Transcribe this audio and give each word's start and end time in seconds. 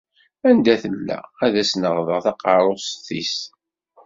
Anda 0.49 0.75
tella 0.83 1.19
ad 1.45 1.53
as-neɣdeɣ 1.61 2.19
taqerrut-is?” 2.25 3.35